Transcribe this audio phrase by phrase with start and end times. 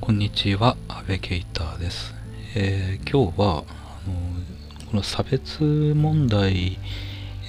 [0.00, 2.14] こんにちは、安倍ケイターです。
[2.56, 5.62] えー、今日はあのこの差別
[5.94, 6.78] 問題、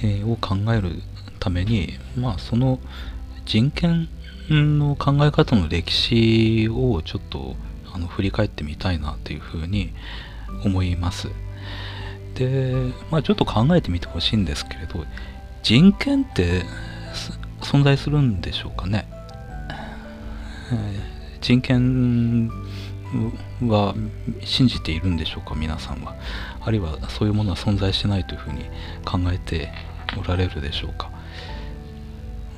[0.04, 1.02] えー、を考える
[1.40, 2.80] ために、まあ、その
[3.46, 4.10] 人権
[4.50, 7.56] の考え方の歴史をちょっと
[7.94, 9.94] あの振り返ってみたいなというふうに
[10.66, 11.30] 思います。
[12.36, 12.74] で、
[13.10, 15.06] まあ、ちょっと考えてみてほしいんですけれど
[15.64, 16.64] 人権って
[17.70, 19.08] 存在するんでしょうかね。
[21.40, 22.50] 人権
[23.68, 23.94] は
[24.44, 26.16] 信じているんでしょうか皆さんは。
[26.62, 28.64] あるいはそういうものは存在しないというふうに
[29.06, 29.72] 考えて
[30.20, 31.12] おられるでしょうか。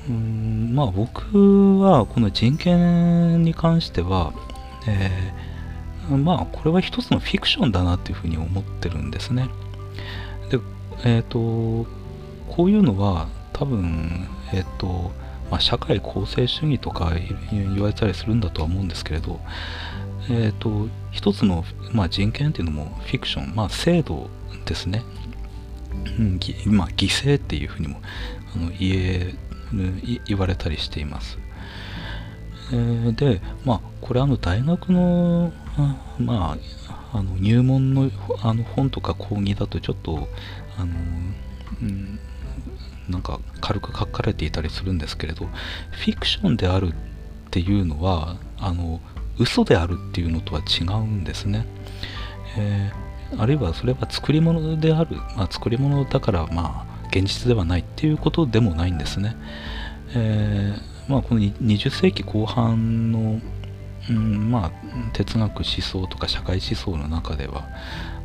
[0.08, 4.32] うんまあ僕はこの人権に関しては、
[4.88, 9.50] えー、まあこれは一つのフィクションだなというふうに思ってるんですね。
[10.48, 10.58] で
[11.04, 11.86] えっ、ー、と
[12.48, 15.12] こういうのは多分えっ、と
[15.52, 17.12] まあ、社会構成主義とか
[17.50, 19.38] 言われたりするんだとは思うんですけれど、
[20.30, 24.30] えーと、一つの、まあ、人権っていうのもフィクション、まあ、制度
[24.64, 25.02] ですね、
[26.18, 26.40] うん、
[26.74, 28.00] まあ、犠牲っていうふうにも
[28.56, 29.34] あの言え
[30.24, 31.38] 言われたりしています。
[32.72, 35.52] え、で、まあ、これあの大学の,、
[36.18, 36.56] ま
[37.12, 38.10] あ、あの入門の
[38.42, 40.28] あの本とか講義だとちょっと
[40.78, 40.94] あの、
[41.82, 42.18] うん
[43.12, 45.46] なんか軽く書かれていたりするんですけれど
[45.90, 46.92] フィクションであるっ
[47.50, 49.00] ていうのはあの
[49.38, 51.66] 嘘であるっていうのとは違うんですね、
[52.58, 59.36] えー、あるいはそれは作り物である、まあ、作り物だからまあ現実ではないっていうことでもないんですね、
[60.14, 63.40] えー、まあ、この20世紀後半の、
[64.08, 67.68] うん、まあ、哲学思想とか社会思想の中では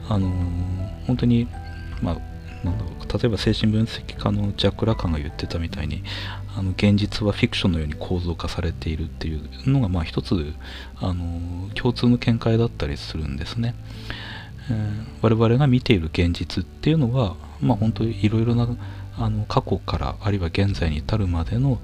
[0.08, 1.48] あのー、本当に
[2.02, 6.04] まあなんだろう例えば精神分析家のジャック・ラカンが言ってたみたいに
[6.58, 10.54] あの現実はフィクションのように構造化されているっていうのがまあ一つ
[10.96, 13.76] あの共通の見解だったりするんですね、
[14.72, 18.68] えー、我々が見ている現実っていうのはまあ本当にいろいろな
[19.20, 21.80] あの過去からあるいは現在に至るまでの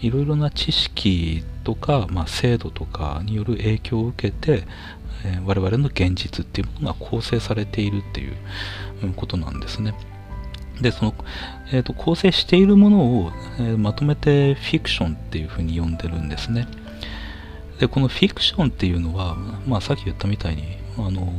[0.00, 4.64] いろいろな知識とか、まあ、制度とかによる影響を受けて、
[5.24, 8.34] えー、我々の現実っていうものが構成されているっていう
[9.14, 9.94] ことなんですね。
[10.80, 11.14] で、その、
[11.72, 16.66] えーと、構成しているものを、えー、まとめてフィクションっていうふうに呼んでるんですね。
[17.78, 19.36] で、このフィクションっていうのは、
[19.66, 20.64] まあさっき言ったみたいに、
[20.98, 21.32] あの、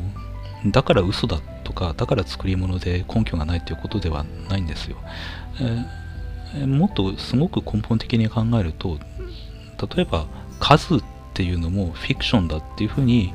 [0.68, 4.98] だから嘘だとか、だから作り物で根拠がないということではないんですよ。
[5.60, 9.00] えー、もっとすごく根本的に考えると、
[9.96, 10.26] 例えば
[10.60, 11.04] 数っ
[11.34, 13.34] ていうのもフィクションだっていうふうに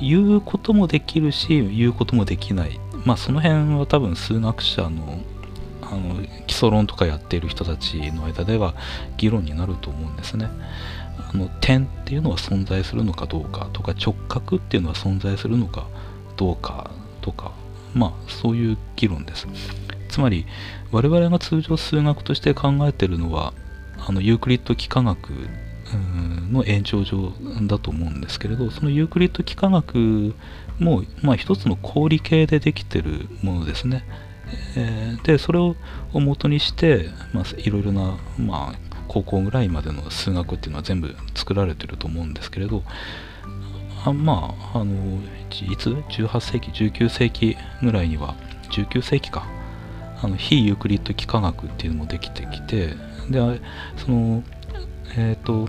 [0.00, 5.20] 言うこともできるし、言うこともできないまあその辺は多分数学者の
[5.82, 8.74] あの基礎論とかやっている人たちの間では
[9.18, 10.48] 議論になると思うんですね。
[11.18, 15.86] あの点っていうのは存在するのかどうかとか直角っていうのは存在するのか
[16.36, 17.52] どうかとか
[17.94, 19.46] まあそういう議論です。
[20.08, 20.46] つまり
[20.90, 23.52] 我々が通常数学として考えてるのは
[24.06, 25.32] あのユークリッド幾何学
[26.50, 27.32] の延長上
[27.62, 30.34] だと思うんですけれどそのユークリッド幾何学
[30.78, 34.04] もう、まあ、一つの氷系でできてるものですね。
[34.76, 35.74] えー、でそれを
[36.12, 42.82] 元にして、まあ、いろいろな、まあ、高校ぐらいまでの数学っていうのは全部作られてると思うんですけれど
[44.04, 45.18] あまああの
[45.50, 48.34] いつ？18世紀？19世紀ぐらいには
[48.70, 49.46] 19世紀か。
[50.22, 52.94] あの非ユークリッド幾何学っていうのもできてきて
[53.28, 53.60] で
[53.96, 54.42] その
[55.16, 55.68] えっ、ー、と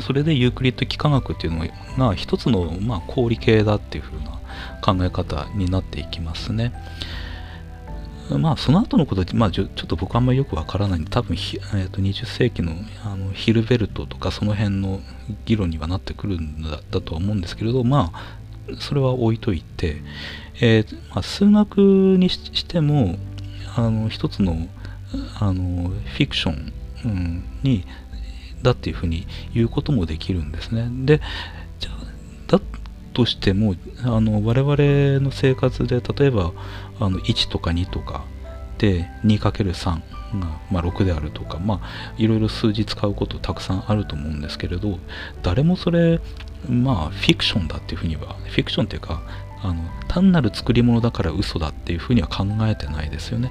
[0.00, 1.66] それでユークリッド幾何学っていうの
[2.08, 4.40] が一つの、まあ、氷系だっていう風な
[4.82, 6.72] 考え方になっていきますね。
[8.36, 12.72] まあその後のことまあ、ちょっと僕あんまりよくわからないんで多分、えー、と20世紀の
[13.02, 15.00] あのヒルベルトとかその辺の
[15.46, 20.02] 議論にはなってくるんだだとは思うんですけれどまあそれは置いといて、
[20.60, 21.78] えーまあ、数学
[22.18, 23.16] にしても
[23.76, 24.68] あの一つの
[25.40, 26.72] あのフィクション、
[27.06, 27.86] うん、に
[28.62, 30.88] だっていうふうに言うこともできるんですね。
[31.04, 31.20] で、
[31.78, 31.90] じゃ
[32.46, 32.60] だ
[33.12, 33.74] としても、
[34.04, 36.52] あの我々の生活で例えば
[37.00, 38.24] あの1とか2とか
[38.78, 40.00] で 2×3 が、
[40.70, 44.98] まあ、6であるとか、まあ、いろいろ数字使うことたくさんあると思うんですけれど、
[45.42, 46.20] 誰もそれ、
[46.68, 49.22] まあ、フィクションだっていうふうには、フィクションっていうか、
[49.62, 53.50] あの単なる作り物だから嘘だっていうふうには考えてないですよね。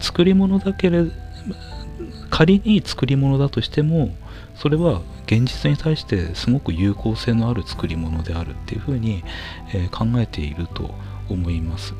[0.00, 1.04] 作り物だけれ
[2.30, 4.14] 仮に作り物だとしても
[4.54, 9.24] それは現実に対してすごく有効性のある作り物であるっていうふうに、
[9.74, 10.94] えー、考えていると
[11.28, 11.94] 思います。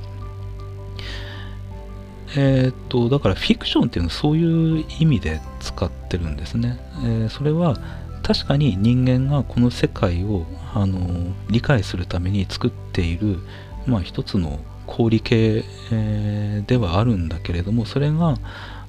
[2.37, 7.77] えー、っとだからフィクションっていうのはそういう意味で使ってるんですね、えー、それは
[8.23, 13.41] 確かに人間がこの世界をあの理解するために作っている、
[13.87, 18.37] まあ、一つの氷系、えー、ではあるんだけれどもそれが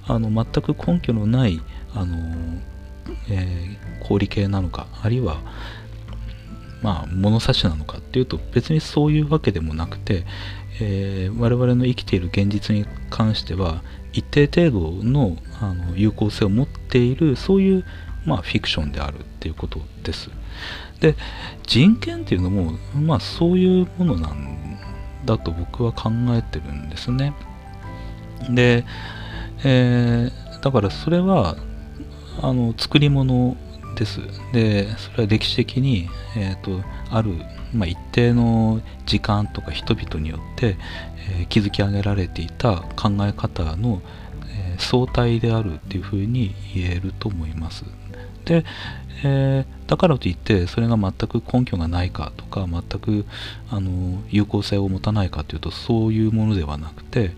[0.07, 1.59] あの全く根拠のない
[1.93, 2.61] あの、
[3.29, 5.37] えー、氷系なのかあるいは
[6.81, 10.25] まあ物差しなのかっていうと別にそういうわけでもなくて、
[10.81, 17.85] えー、我々の生きている現実に関しては一定程度のあの有効性を持っているそういう、
[18.25, 20.29] まあ、フィクションであるっていうことです。
[20.99, 21.15] で
[21.65, 24.77] 人権っていうのも、まあ、そういうものなん
[25.25, 27.33] だと僕は考えてるんですね。
[28.49, 28.85] で、
[29.63, 31.55] えー、だからそれは
[32.41, 33.55] あの作り物
[33.95, 34.21] です。
[34.51, 37.35] でそれは歴史的に、えーと、ある、
[37.73, 40.77] まあ、一定の時間とか人々によって、
[41.39, 44.01] えー、築き上げられていた考え方の、
[44.49, 47.85] えー、相対であるっていうふうに言えると思います。
[48.45, 48.65] で、
[49.23, 53.25] えー、だからといってそれが全く根拠がないかとか全く
[53.69, 57.31] あの有効性を持たないかというとそういうものではなくて、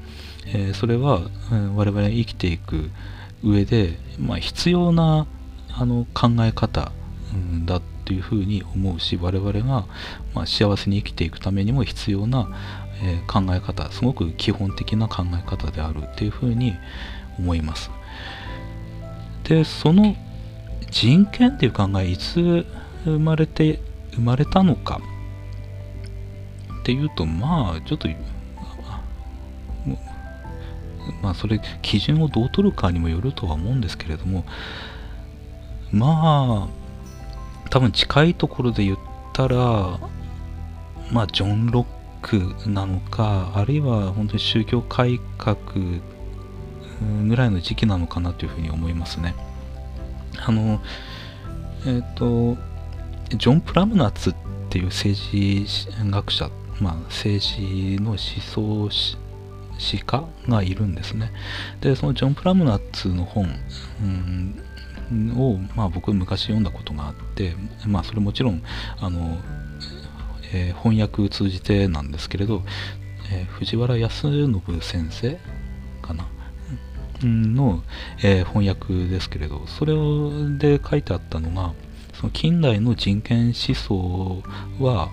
[0.48, 1.22] え、それは、
[1.52, 2.90] え、我々生きていく
[3.44, 5.28] 上で、まあ、必要な
[5.74, 6.92] あの考え方、
[7.34, 9.86] うん、だっていうふうに思うし我々が、
[10.34, 12.50] まあ、幸せに生きていくためにも必要な、
[13.04, 16.76] え考え方すごく基本的な考え方であるっていうふうに
[17.38, 17.92] 思います。
[19.44, 20.16] でその
[20.92, 22.66] 人権っていう考えいつ
[23.04, 23.82] 生まれて
[24.14, 25.02] 生まれたのか
[26.82, 28.08] っていうとまあちょっと
[31.22, 34.46] まあそれ基準をどう取るかにもよるとは思うんですけれども
[35.92, 38.98] まあ多分近いところで言っ
[39.34, 40.00] たら
[41.12, 41.86] まあジョン・ロッ
[42.22, 45.58] クなのかあるいは本当に宗教改革
[47.28, 49.36] ぐらいの時期なのかなというふうに思いますね。
[50.38, 50.82] あの
[51.86, 52.58] えっ、ー、と
[53.30, 54.36] ジョン・プラムナッツっ
[54.70, 55.66] ていう政治
[56.10, 56.50] 学者、
[56.80, 58.90] まあ、政治の思想
[59.78, 61.32] 史家がいるんですね。
[61.82, 63.50] でそのジョン・プラムナッツの本、
[64.02, 67.56] うん、を、まあ、僕昔読んだことがあって、
[67.86, 68.64] まあ、それもちろん
[69.00, 69.38] あの、
[70.54, 72.64] えー、翻訳通じてなんですけれど、
[73.32, 75.38] えー、藤原康信先生
[76.02, 76.28] かな？
[77.22, 77.82] の、
[78.24, 79.94] えー、翻訳ですけれどそれ
[80.58, 81.74] で書いてあったのが
[82.14, 84.44] その近代の人権思想
[84.80, 85.10] は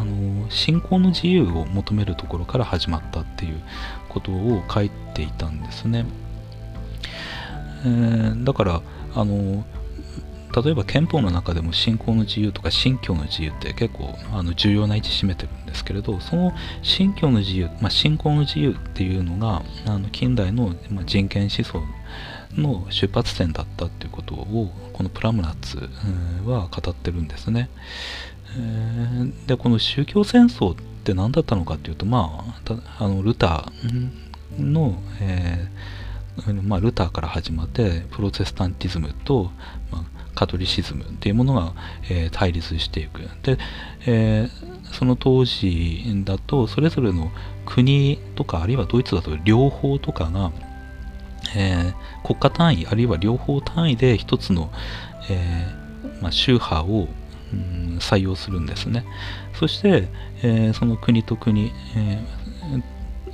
[0.00, 3.60] あの信仰の自由を求めるところから始まったっていう
[4.08, 6.06] ことを書いていたんですね、
[7.84, 8.82] えー、だから
[9.14, 9.64] あの
[10.64, 16.52] 例えば憲法の中でも信仰の自由とか信教の自由って結構あの重要な位置占めてるんですけれどその
[16.82, 20.74] 信教の自由、まあ、信仰の自由っていうのがあの近代の、
[21.04, 21.82] 人権思想
[22.60, 25.88] の出発点だったっていうことをこのプラムナッツ
[26.44, 27.70] は語ってるんですね。
[29.46, 32.44] でこの宗教戦争って何だったのかっていうとま
[32.98, 36.00] ああのルターの、えー
[36.62, 39.50] まあ、ルターから始まってプロテスタンティズムと、
[39.90, 40.04] まあ、
[40.34, 41.74] カトリシズムっていうものが、
[42.08, 43.22] えー、対立していく。
[43.42, 43.58] で、
[44.06, 47.30] えー、その当時だとそれぞれの
[47.66, 50.52] 国とかあるいはドイツだと両方とかが、
[51.56, 54.70] えー、国家単位あるいは両方単位で一つの、
[55.28, 55.66] え
[56.22, 57.08] まあ、宗派を、
[57.98, 59.04] 採用するんですね。
[59.58, 60.08] そして、
[60.42, 62.40] えその国と国、えー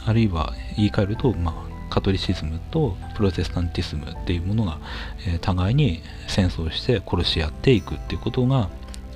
[0.07, 4.79] あるいは言い換えると、まあ、カトリシズムとプロテスタンティスムっていうものが、
[5.27, 8.71] えー、互いに戦争して殺し合っていくっていうことが、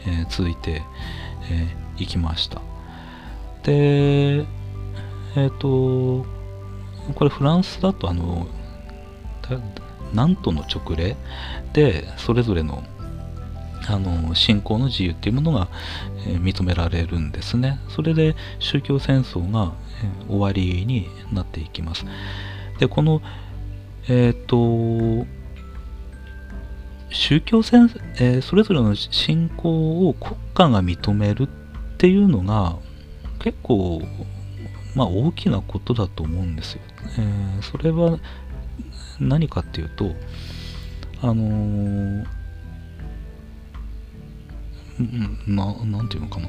[0.06, 0.74] え、続いてい、
[1.50, 2.60] えー、きました。
[3.62, 4.44] で
[5.36, 6.26] えっ、と
[7.14, 8.48] これフランスだとあの
[10.12, 11.16] なんとの直令
[11.72, 12.82] でそれぞれの
[13.88, 15.68] あの信仰の自由っていうものが、
[16.26, 19.72] えー、認められるんですねそれで宗教戦争が、
[20.02, 22.04] えー、終わりになっていきます
[22.78, 23.22] でこの
[24.08, 25.26] えっ、と
[27.10, 31.46] 宗教戦、えー、それぞれの信仰を国家が認めるっ
[31.98, 32.76] ていうのが
[33.40, 34.02] 結構
[34.94, 36.80] まあ大きなことだと思うんですよ。
[37.18, 38.18] え、それは
[39.18, 40.14] 何かっていうと
[41.22, 42.24] あの、
[45.46, 46.48] ななんていうのかな。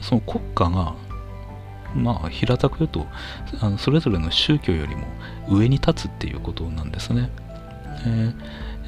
[0.00, 0.94] その国家が
[1.94, 3.06] まあ平たく言うと
[3.60, 5.06] あのそれぞれの宗教よりも
[5.48, 7.30] 上に立つっていうことなんですね。
[8.06, 8.32] え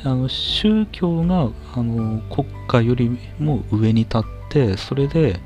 [0.04, 5.40] ー、あの宗教があの国家よりも上に立ってそれで、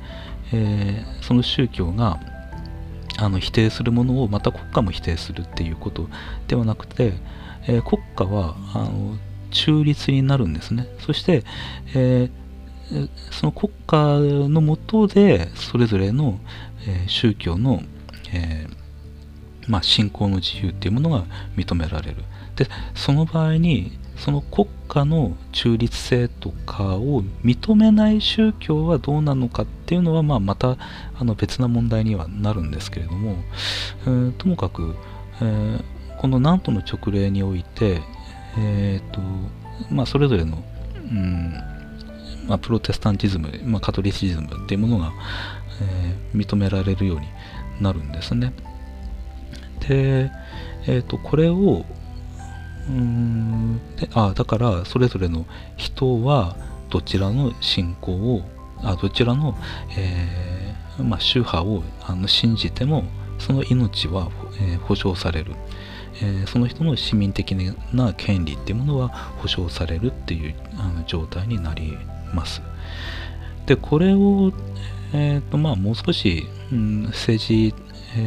[0.51, 2.19] えー、その宗教が
[3.17, 6.09] あの否定するものをまた国家も否定するっていうこと
[6.47, 7.13] ではなくて、
[7.67, 9.17] えー、国家はあの
[9.51, 10.87] 中立になるんですね。
[10.99, 11.43] そして、
[11.93, 12.42] えー、
[13.31, 13.97] その国家
[14.49, 16.39] のもとでそれぞれの、
[17.07, 17.81] 宗教の、
[18.33, 18.67] え
[19.67, 22.17] まあ、信仰の自由っていうものが認められる。
[22.55, 30.77] でその場合にその国家の中立性とかを認めない宗教はどうなのかっていうのは、まあ、また
[31.15, 33.35] あの別な問題にはなるんですけれども、
[34.03, 34.95] えー、ともかく、
[35.41, 35.83] えー、
[36.19, 38.01] この南都の直令において、
[38.57, 39.19] えーと
[39.89, 40.63] まあ、それぞれの、
[40.95, 41.72] うん
[42.47, 45.11] まあ、プロテスタンティズム、まあ、カトリシズムっていうものが、
[45.81, 47.27] えー、認められるように
[47.81, 48.53] なるんですね。
[49.87, 50.31] で、
[50.85, 51.85] えーとこれを
[52.89, 55.45] うんであだからそれぞれの
[55.77, 56.55] 人は
[56.89, 58.41] どちらの信仰を
[58.81, 59.57] あどちらの、
[59.97, 63.05] えー、まあ、宗派をあの信じても
[63.39, 64.29] その命は、
[64.61, 65.53] えー、保障される、
[66.21, 67.55] えー、その人の市民的
[67.93, 69.07] な権利っていうものは
[69.37, 71.97] 保障されるっていうあの状態になり
[72.33, 72.61] ます。
[73.65, 74.51] でこれを、
[75.13, 77.73] えーとまあ、もう少し、うん、政治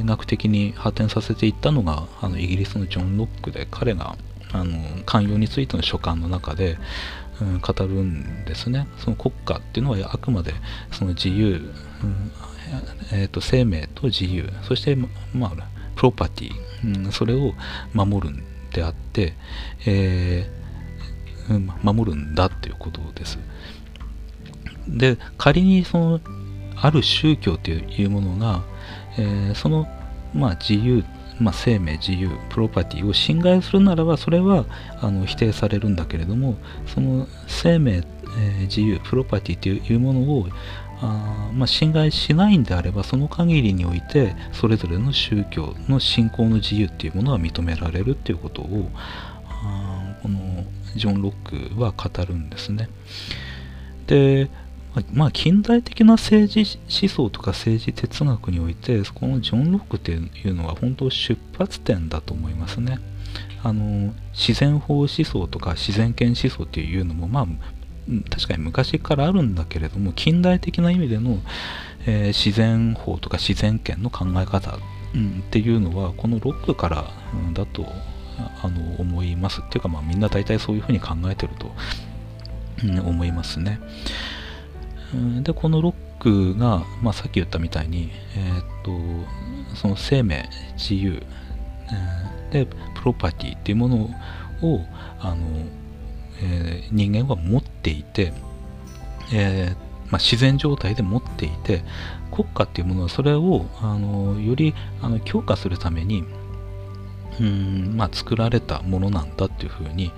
[0.05, 4.17] 学的に発展させていったのがあのイギリスのジョン・ロックで彼が
[4.53, 6.79] あの寛容についての書簡の中で、
[7.41, 8.89] うん、語るんですね。
[8.99, 10.55] その国家っていうのはあくまで
[10.93, 11.73] その自由、
[12.03, 12.33] うん
[13.13, 15.09] えーと、生命と自由そして、ま
[15.49, 15.53] あ、
[15.95, 16.53] プロパティ、
[17.05, 17.55] うん、それを
[17.93, 19.35] 守るんであって、
[19.87, 23.39] えー、守るんだっていうことです。
[24.89, 26.21] で仮にその
[26.77, 28.63] ある宗教というものが、
[29.19, 29.89] えー、その、
[30.35, 31.05] まあ、自由
[31.39, 34.65] まあ、生命自由プロパティを侵害するならばそれは
[35.03, 40.47] あの否定されるんだけれどもその生命、えー、自由プロパティというものを
[41.03, 48.91] あまあ、侵害しないんであればその限りにおいてそれぞれの宗教の信仰の自由っていうものは認められるっていうことを
[49.45, 50.65] あこの
[50.95, 52.89] ジョン・ロックは語るんですね。
[54.07, 54.49] で
[55.13, 62.99] まあ、近代的な政治思想とか政治哲学においてこのジョン・ロックっていうのは本当出発点だと思いますね。
[63.63, 67.47] あの自然法思想とか自然権思想っていうのもまあ
[68.31, 71.39] 確かに昔からあるんだけれども近代的な意味での、
[72.07, 74.79] えー、自然法とか自然権の考え方、
[75.15, 77.85] うん、っていうのはこのロックから、うん、だと
[78.63, 81.73] あの思いますっていうかまあみんな大体そういうふうに考えてると、
[82.85, 83.81] うん、思いますね。
[85.43, 88.65] でこのロックが、まあ、さっき言ったみたいに、えー、っ
[89.71, 91.23] とその生命自由、
[92.51, 93.97] えー、でプロパティっていうもの
[94.63, 94.81] を
[95.21, 95.37] あの、
[96.43, 98.33] えー、人間は持っていて、
[99.33, 99.75] え
[100.11, 101.83] まあ、自然状態で持っていて
[102.31, 106.25] 国家っていうものはそれをあのよりあの強化するために
[107.41, 110.13] うんまあ、作られたものなんだっていうふうに、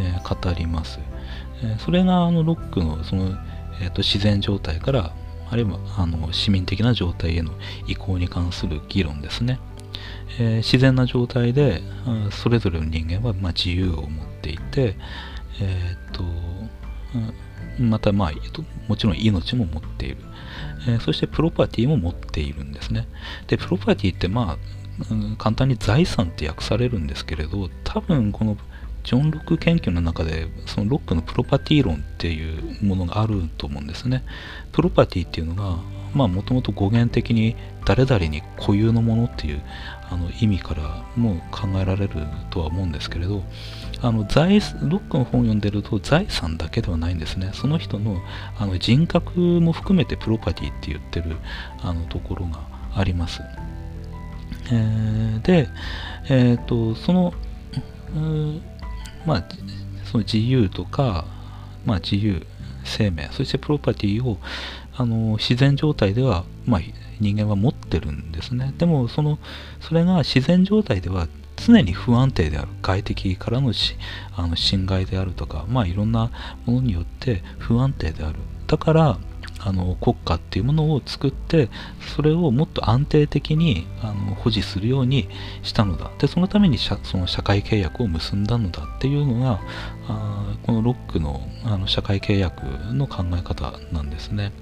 [0.00, 1.00] えー、語ります。
[1.62, 3.36] えー、それがあのロックのその
[3.80, 5.14] えーと、自然状態から
[5.50, 7.52] あるいはあの市民的な状態への
[7.86, 9.58] 移行に関する議論ですね、
[10.38, 11.82] えー、自然な状態で、
[12.30, 14.96] それぞれの人間は、まあ、自由を持っていて、
[15.60, 16.22] えーと、
[17.80, 18.32] また、まあ、
[18.88, 20.18] もちろん命も持っている、
[20.86, 23.08] えー、そしてプロパティも持っているんですね。
[23.46, 28.56] でプロパティってまあ簡単に財産って訳されるんですけれど多分この
[29.08, 34.22] ジョン・ロック研究の中でそのロックのプロパティ論っていうものがあると思うんですね。
[34.70, 35.78] プロパティっていうのが
[36.12, 39.62] まあもともと語源的に誰々に固有のものっていう
[40.10, 42.10] あの意味からも考えられる
[42.50, 43.42] とは思うんですけれど
[44.02, 47.52] あの財ロックの本を読んでると財産だけではないんですね。
[47.54, 48.20] その人の
[48.58, 51.38] あの人格も含めてプロパティって言ってる
[51.80, 52.60] あのところが
[52.94, 53.40] あります、
[54.70, 55.68] えー、で、
[56.28, 57.32] えーと、その
[59.26, 59.44] まあ、
[60.04, 61.24] その自由とか、
[61.84, 62.46] まあ、自由、
[62.84, 64.38] 生命、そしてプロパティを
[64.96, 66.80] あの自然状態では、まあ、
[67.20, 68.72] 人間は持ってるんですね。
[68.78, 69.38] でもその、
[69.80, 72.68] それが自然状態では常に不安定である。
[72.82, 73.96] 外敵からのし
[74.36, 76.30] あの侵害であるとか、まあいろんな
[76.66, 78.38] ものによって不安定である。
[78.66, 79.18] だから、
[79.60, 81.68] あの国家っていうものを作って
[82.14, 85.28] それをもっと安定的にあの保持するように
[85.62, 86.10] したのだ。
[86.18, 89.60] でそのためにその社会契約を結んだのだっていうのが
[90.08, 92.62] あこのロックのあの社会契約
[92.92, 94.52] の考え方なんですね。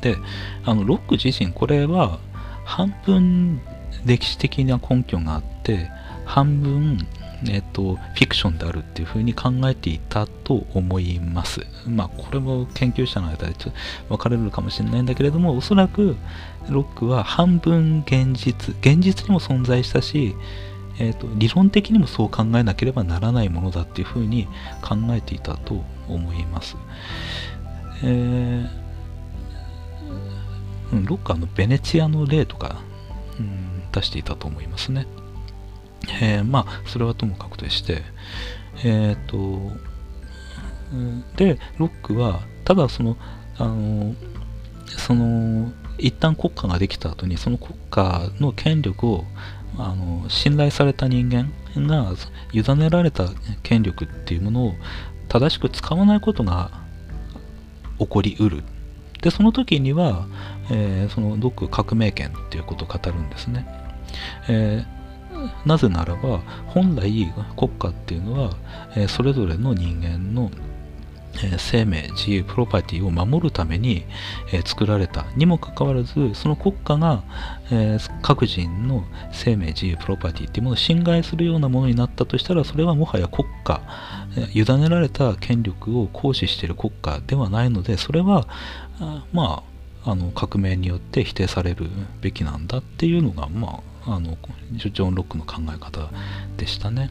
[0.00, 0.16] で
[0.64, 2.18] あのロック自身これは
[2.64, 3.60] 半分
[4.04, 5.90] 歴史的な根拠があって
[6.24, 7.06] 半分
[7.48, 11.66] えっと、フィクションであるっていうふうに考えていたと思います。
[11.86, 13.72] まあ、これも研究者の間でちょ
[14.08, 16.16] 分かれるかもしれないんだけれども、おそらく
[16.68, 20.34] ロックは半分現実、現実にも存在したし、
[20.98, 24.46] えーと、理論的にもそう考えなければならないものだっていうふうに
[24.82, 26.76] 考えていたと思います。
[28.02, 28.68] えー、
[30.92, 32.82] うん、ロッカーのベネチアの例とか、
[33.38, 35.06] うん、出していたと思いますね。
[36.20, 38.02] えー、まあ、それはともかくとして、
[38.84, 39.72] えっ、ー、と、
[41.36, 43.16] で、ロックは、ただその、
[43.58, 44.14] あの、
[44.86, 49.24] その、一旦国家ができた後に、その国家の権力を
[49.78, 52.12] あの信頼された人間が
[52.52, 53.28] 委ねられた
[53.62, 54.74] 権力っていうものを
[55.28, 56.70] 正しく使わないことが
[57.98, 58.62] 起こりうる。
[59.22, 60.26] でその時には、
[60.70, 63.66] えー、その独革命権っていうことを語るんですね、
[64.48, 64.99] えー、
[65.64, 68.56] なぜならば本来国家っていうのは、
[68.96, 70.50] えー、それぞれの人間の
[71.42, 74.04] え生命、自由、プロパティを守るために、
[74.52, 75.26] え作られた。
[75.36, 77.22] にもかかわらず、その国家が、
[77.70, 83.80] え各人の生命、自由、プロパティっていうものを侵害するようなものになったとしたら、それはもはや国家、
[84.36, 88.46] え委ねられた権力を行使している国家ではないので、それは、
[89.00, 89.62] あま
[90.04, 91.86] あ、あの革命によって否定される
[92.22, 94.36] べきなんだっていうのが、まあ、あの
[94.72, 96.10] ジョン・ロックの考え方
[96.56, 97.10] でしたね。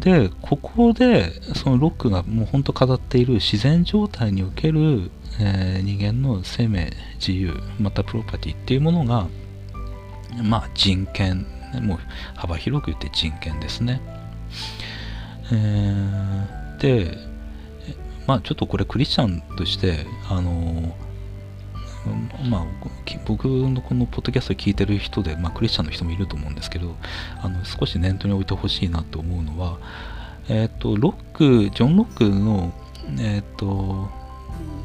[0.00, 9.28] でここでそのロックがもう本当語っている自然状態における、えー、人間の生命自由またプロパティっていうものが
[10.42, 11.46] まあ人権
[11.80, 11.98] もう
[12.34, 14.02] 幅広く言って人権ですね、
[15.50, 17.16] えー、で
[18.26, 21.09] まあちょっとこれクリスチャンとしてあのー
[22.48, 22.66] まあ、
[23.26, 26.96] 僕のこのポッドキャストを聞いてる人で、まあ、クリスチャンの人もいると思うんですけど
[27.42, 29.78] あの少し念頭に置いてほしいなと思うのは、
[30.48, 32.72] え、ー、とロックジョン・ロックの、
[33.18, 34.08] え、ー、と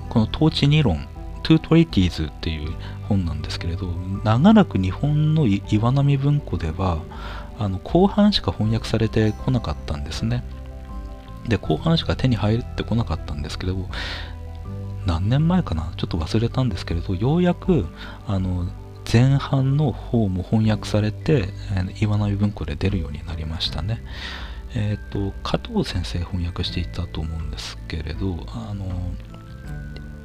[0.09, 1.07] この統治理論
[1.43, 2.73] To Treaties っていう
[3.07, 3.87] 本なんですけれど
[4.23, 6.99] 長らく日本の岩波文庫では
[7.59, 10.43] あの後半しか翻訳されてこなかったんですね。
[11.47, 13.87] で後半しか手に入ってこなかったんですけど
[15.05, 15.93] 何年前かな？
[15.97, 17.85] ちょっと忘れたんですけれどようやく
[18.27, 18.67] あの
[19.11, 24.01] 前半の方も翻訳されて、えー、岩波文庫で出るようになりましたね。
[24.73, 28.85] えっ、ー、と加藤先生翻訳していたと思うんですけれどあの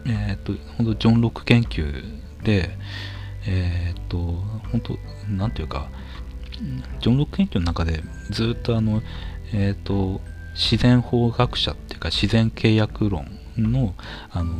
[0.07, 2.03] えっ、ー、と本当ジョン・ロック研究
[2.43, 2.71] で
[3.47, 4.99] えっ、と本当
[5.31, 5.88] なんていうか
[7.01, 9.03] ジョン・ロック研究の中でずっとあの
[9.53, 10.21] えっ、と
[10.55, 13.27] 自然法学者っていうか自然契約論
[13.58, 13.94] の
[14.30, 14.54] あの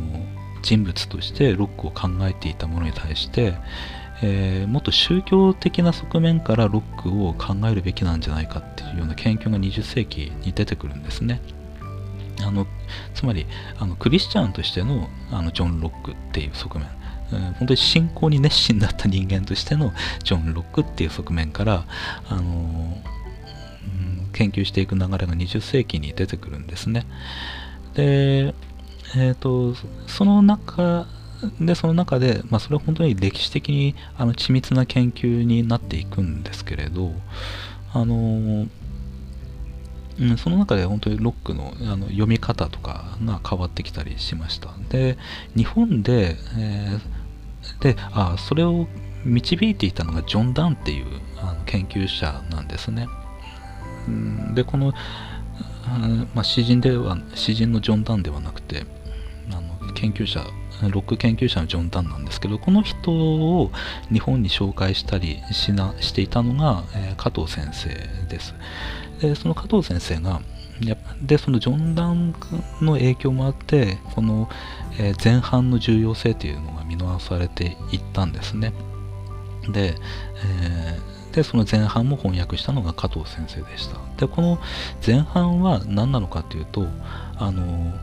[0.61, 3.55] 人物としてロックを考えていたものに対して、
[4.21, 11.41] えー、もっと宗教的な側面からロックを考えるべきなんじゃないかっていうような研究が20世紀に出てくるんですね。
[12.43, 12.65] あの
[13.13, 13.45] つまり
[13.77, 16.87] あのクリスチャンとしてのあのジョン・ロックっていう側面、
[17.33, 19.91] うん、本当に信仰に熱心だった人間としての
[20.23, 21.85] ジョン・ロックっていう側面から、
[22.27, 27.05] あのうん、研究していく流れが20世紀に出てくるんですね。
[27.93, 28.53] で
[29.15, 29.75] えーと、
[30.07, 31.07] その中
[31.59, 37.11] でその中で、まあ、それは本当に歴史的にあの緻密な研究になっていくんですけれど
[37.93, 38.67] あの
[40.19, 44.69] うん、その中で本当にロックのあの読み方とかが変わってきたりしました。
[44.89, 45.17] で
[45.55, 48.87] 日本で、えー、であそれを
[49.23, 51.05] 導いていたのがジョン・ダンっていう
[51.37, 53.07] あの研究者なんですね。
[54.53, 54.93] でこの、
[56.35, 58.85] まあ、詩人では詩人のジョン・ダンではなくて
[59.91, 60.45] 研究者
[60.89, 63.71] ロック研究者のジョン・ダンなんですけどこの人を
[64.11, 67.89] 日本に紹介したりしなしていたのが、えー、加藤先生
[68.27, 68.55] です。
[69.19, 70.41] でその加藤先生が
[71.21, 72.33] でそのジョン・ダン
[72.81, 74.49] の影響もあってこの、
[74.99, 78.73] えー、前半の重要性というのが見直されていったんですね。
[79.71, 79.93] で,、
[80.43, 83.97] えー、でその前半も翻訳したのが加藤先生でした。
[84.17, 84.59] でこの
[85.05, 86.87] 前半は何なのかというと
[87.37, 87.93] あの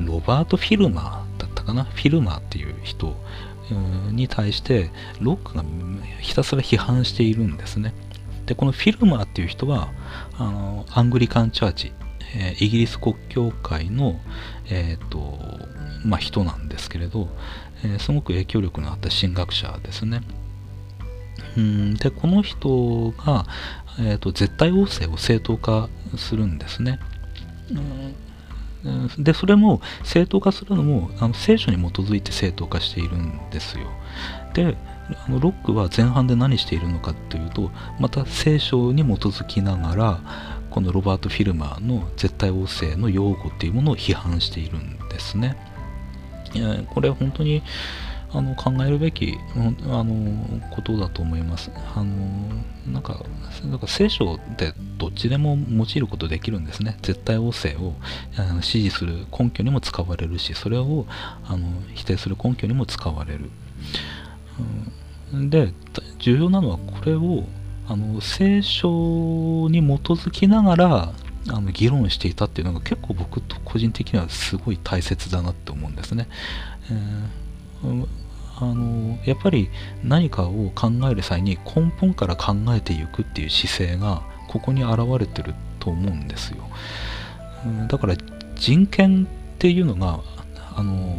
[0.00, 1.84] ロバート・フィルマーだったかな？
[1.84, 3.16] フィルマーっていう人
[4.12, 5.64] に対してロックが
[6.20, 7.94] ひたすら批判しているんですね。
[8.46, 9.88] でこのフィルマーっていう人は
[10.38, 11.92] あのアングリカン・チャーチ、
[12.36, 14.20] え、イギリス国教会の、
[14.70, 15.40] えーと
[16.04, 17.28] まあ、人なんですけれど、
[17.84, 20.22] え、すごく影響力のあった神学者ですね。
[21.56, 23.46] うんでこの人が、
[23.98, 27.00] えーと、絶対王政を正当化するんですね、
[29.18, 33.86] でそれも正当化するのもあの聖書に基づいて正当化しているんですよ
[34.54, 34.76] で、
[35.26, 40.20] あのロックは前半で何しているのかというとまた聖書に基づきながら
[40.70, 45.56] このロバート・フィルマーの絶対王政の擁護っていうものを批判しているんですね。
[46.90, 47.62] これ本当に
[48.32, 49.38] あの考えるべき
[49.88, 51.70] あのことだと思います。
[51.94, 52.14] あの
[52.92, 53.24] なんか
[53.64, 56.96] なんか聖書ってどっちでも用いることできるんですね。
[57.02, 57.94] 絶対王政を
[58.36, 61.06] あの支持する根拠にも使われるし、それを
[61.46, 63.50] あの否定する根拠にも使われる。
[65.32, 65.72] うん、で、
[66.18, 67.44] 重要なのはこれを
[67.88, 68.88] あの聖書
[69.70, 71.12] に基づきながら
[71.48, 76.28] あの議論していたっていうのが結構僕と個人的にはすごい大切だなって思うんですね。
[76.90, 77.45] えー
[78.58, 79.68] あのやっぱり
[80.02, 86.58] 何かを考える際に根本から考えていくっていう姿勢がここに現れてると思うんですよ、
[87.88, 88.16] だから
[88.54, 90.20] 人権っていうのが
[90.74, 91.16] あの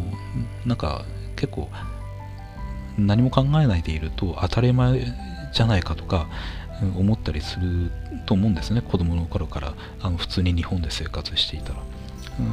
[0.65, 1.69] なんか結構
[2.97, 4.99] 何も考えないでいると当たり前
[5.53, 6.27] じゃないかとか
[6.97, 7.91] 思ったりする
[8.25, 8.81] と思うんですね。
[8.81, 11.79] 子供の頃からあの普通に日本で生活していたら、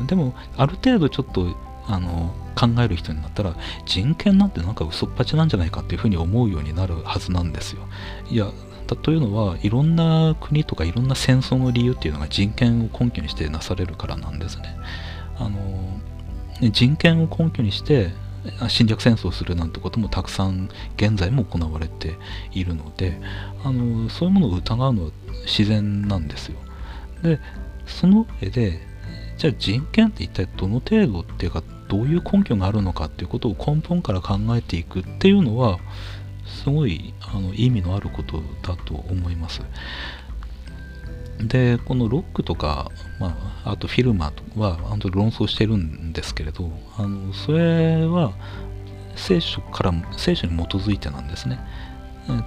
[0.07, 7.87] でもある程度ちょっとあの考える人になったら人権なんてなんか嘘っぱちなんじゃないかっていうふうに思うようになるはずなんですよ。
[8.31, 8.51] いや
[8.87, 14.77] というのはいろんな国とかいろんな戦争の理由っていうのが人権を根拠にしてなされるからなんですね。
[15.39, 15.59] あの
[16.71, 18.13] 人権を根拠にして
[18.69, 22.15] 侵略戦争をするなんてこともたくさん現在も行われて
[22.53, 23.19] いるので
[23.65, 25.11] あのそういうものを疑うのは
[25.47, 26.59] 自然なんですよ。
[27.23, 27.41] で
[27.87, 28.81] その上で
[29.39, 31.63] じゃあ人権って一体どの程度っていうか
[31.95, 35.79] どういう根拠があるのかっていうことを根本から考えていくっていうのは
[36.45, 39.63] すごいあの意味のあることだと思います。
[41.39, 48.33] でこのロックとか、まあ、あとフィルマーは本当論争してるんですけれどあのそれは
[49.15, 51.61] 聖書から聖書に基づいてなんですね。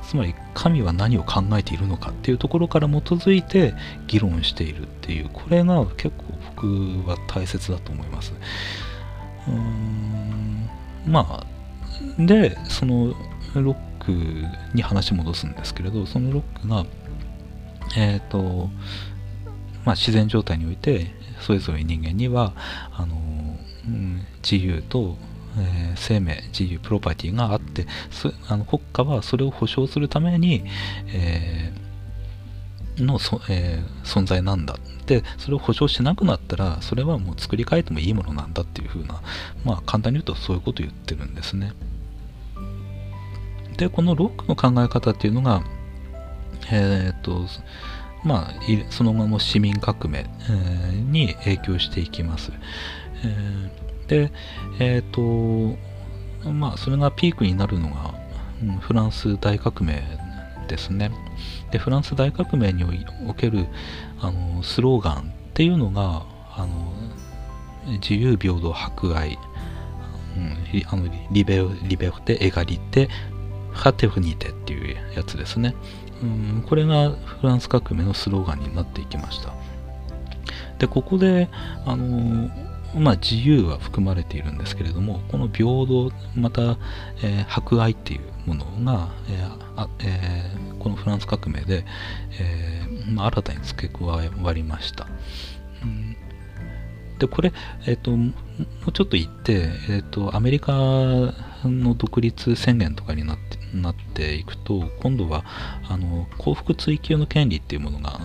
[0.02, 3.76] つまり神は何を考えているのかっていうところから基づいて
[4.08, 6.24] 議論しているっていうこれが結構
[6.56, 8.34] 僕は大切だと思います。
[9.48, 10.70] うん。
[11.12, 11.48] まあ
[12.20, 13.14] でその
[13.56, 14.12] ロック
[14.76, 16.86] に話戻すんですけれどそのロックが
[17.96, 18.70] えっ、ー、と
[19.86, 21.08] まあ自然状態において
[21.42, 22.54] それぞれ人間には
[22.92, 23.16] あの、
[23.88, 25.16] うん、自由と
[25.60, 27.88] えー、生命、自由、プロパティがあって
[28.48, 30.64] あの国家はそれを保障するために、
[31.08, 31.87] えー、
[32.98, 34.78] のそ、えー、存在なんだ。
[35.06, 39.22] で、それを保障しなくなったら、それはもう作り変えてもいいものなんだっていうふうな、
[39.64, 41.74] まあ簡単に言うとそういうことを言ってるんですね。
[43.78, 45.64] で、このロックの考え方っていうのが、
[46.72, 47.46] えっ、と、
[48.24, 48.54] まあ、
[48.90, 52.52] そのまま市民革命、えに影響していきます。
[53.24, 54.32] えーで、
[54.80, 55.76] えっ、と、
[56.50, 58.16] まあ、それがピークになるのが、
[58.64, 60.02] うん、フランス大革命
[60.68, 61.12] ですね。
[61.72, 62.84] で、フランス大革命に
[63.28, 63.68] おける
[64.20, 66.26] あのスローガンっていうのが、
[66.56, 66.94] あの
[68.02, 69.38] 自由、平等、博愛、
[70.36, 73.10] うん、あのリベリベテ、エガリテ、
[73.74, 75.76] ハテフニテっていうやつですね。
[76.22, 79.54] うん、これがフランス革命のスローガンになっていきました。
[80.80, 81.50] で、ここで、
[81.86, 82.50] あの
[83.00, 86.78] まあ、自由は含まれているんですけれどもこの平等また、
[87.24, 91.86] えー、博愛っていうものが、えーえー、このフランス革命で、
[92.40, 95.08] えーまあ、新たに付け加わりました。
[95.84, 96.18] うん
[97.20, 97.52] でこれ、
[97.88, 98.34] えーと、も
[98.88, 100.74] うちょっと言って、えーと、アメリカ
[101.64, 105.44] の独立宣言とかになってなっていくと今度は
[105.88, 108.20] あの幸福追求の権利っていうものが、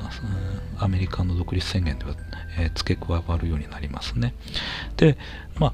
[0.78, 2.14] アメリカの独立宣言では
[2.58, 4.34] えー、付け加わるようになりますね。
[4.96, 5.16] で、
[5.58, 5.72] ま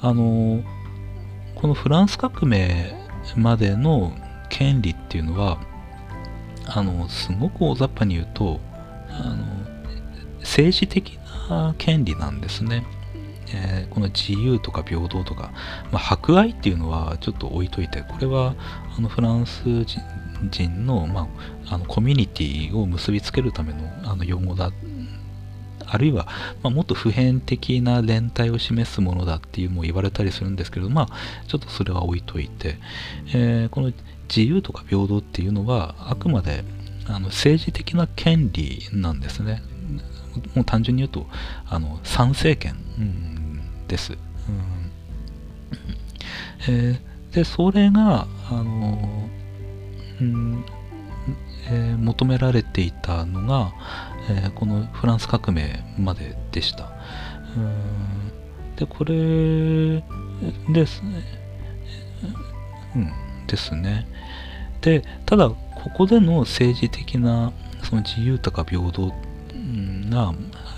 [0.00, 0.62] あ、あの、
[1.54, 2.94] このフランス革命
[3.36, 4.16] までの
[4.48, 5.58] 権利っていうのは、
[6.66, 8.60] あの、すごく大雑把に言うと、
[9.08, 9.44] あの、
[10.40, 12.84] 政治的な権利なんですね。
[13.52, 15.50] えー、この自由とか平等とか、
[15.90, 18.54] まあ、博愛っていうのはちょっと置いといて、これは
[18.96, 19.62] あのフランス
[20.50, 21.28] 人の,、ま
[21.66, 24.70] あ、あのコミュニティを結びつけるためのあの用語だ
[25.86, 26.26] あるいは、
[26.62, 32.76] まあ、もっと普遍的な連帯を示すものだっていうも言われたりするんですけれど、まあ、ちょっとそれは置いといて、
[33.34, 33.92] えー、この
[34.28, 36.62] 自由とか平等っていうのは、あくまで
[37.06, 39.62] あの政治的な権利なんですね。
[40.54, 41.26] もう単純に言うと、
[41.68, 44.12] あの参政権、うん、です。
[44.12, 44.18] うん
[46.68, 47.00] えー、
[47.32, 49.28] で、それが、あの、
[50.20, 50.64] うん
[51.70, 53.72] えー、求められていたのが、
[54.28, 56.92] えー、このフランス革命まででした。
[57.56, 60.02] うんで、これ
[60.72, 61.22] ですね、
[62.96, 63.12] うん。
[63.46, 64.06] ですね。
[64.80, 65.56] でただこ
[65.94, 69.14] こでの政治的なその自由とか平等が、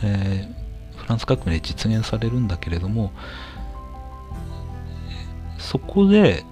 [0.03, 3.13] えー、フランス革命で実現されるんだけれども
[5.63, 6.45] そこで、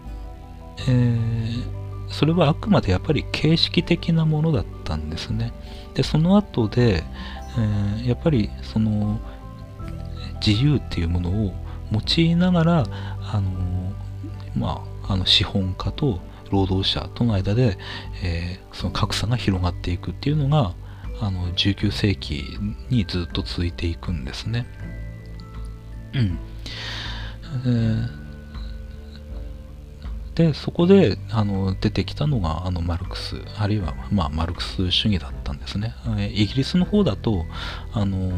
[0.88, 5.52] えー、それはあくまでやっぱり形式的なものだったんですね。
[5.94, 7.02] でその後で、
[7.58, 9.20] えー、やっぱりその
[10.44, 11.52] 自由っていうものを
[11.92, 12.84] 用いながら
[13.32, 13.92] あの
[14.56, 16.20] まああの資本家と
[16.50, 17.76] 労働者との間で、
[18.22, 20.72] えー、その格差が広がっていくっていうのが
[21.20, 22.44] あの19世紀
[22.88, 24.66] にずっと続いていくんですね。
[26.14, 26.38] うん。
[27.66, 28.19] えー
[30.40, 35.94] でそこであの出てきたのがあのマルクスあるいは、まあ、マルクス主義だったんですね
[36.32, 37.44] イギリスの方だと
[37.92, 38.30] あの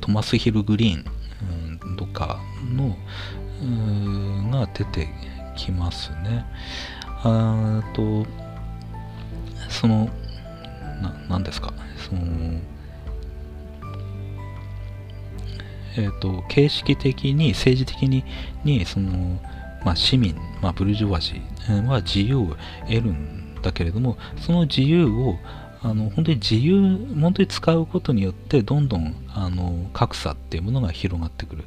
[0.00, 2.40] トマス・ヒル・グリーン、とか
[2.74, 2.96] の
[4.50, 5.08] が出て
[5.56, 6.44] きますね。
[7.22, 8.26] あと、
[9.68, 10.10] その、
[11.00, 12.60] な、なんですか、その、
[15.96, 18.24] えっ、ー、と、形式的に、政治的に、
[18.64, 19.40] にその、
[19.84, 25.36] まあ、市民、まあ、ブルジョワジーは自由を得るんだけれども、その自由を
[25.84, 31.64] あの本当に自由本当に使うことによってどんどんあの格差っていうものが広がってくる、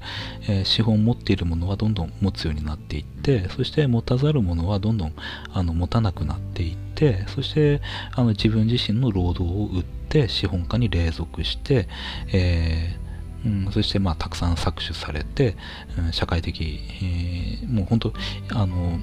[0.47, 5.13] えー、資本を持っているものはどんどん持つようになっていってそして持たざるものはどんどん
[5.51, 7.81] あの持たなくなっていってそして
[8.13, 11.89] あの自分自身の労働を売って資本家に隷属して、
[12.31, 13.04] えー
[13.45, 15.55] うん、そしてまあたくさん搾取されて、
[15.97, 18.13] うん、社会的、えー、もう本当
[18.53, 18.99] あの、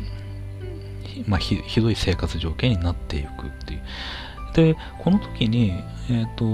[1.26, 3.82] まあ、ひどい生活条件になっていくっていう。
[4.54, 5.72] でこの時に、
[6.10, 6.44] えーと